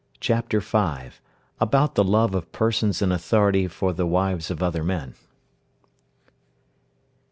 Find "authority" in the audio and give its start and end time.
3.11-3.67